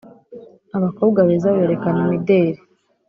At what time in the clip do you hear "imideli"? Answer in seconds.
2.05-2.61